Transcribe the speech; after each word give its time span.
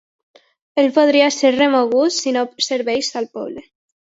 El 0.83 0.87
podria 0.95 1.27
ser 1.35 1.53
remogut 1.57 2.15
si 2.17 2.33
no 2.39 2.45
serveix 2.71 3.15
al 3.23 3.33
poble. 3.39 3.69